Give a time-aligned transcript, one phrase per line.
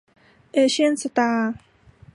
[0.53, 1.53] เอเชี่ยนสตาร์